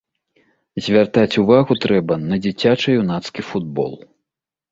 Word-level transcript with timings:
Звяртаць 0.85 1.39
увагу 1.43 1.75
трэба 1.83 2.17
на 2.29 2.35
дзіцяча-юнацкі 2.45 3.41
футбол. 3.51 3.93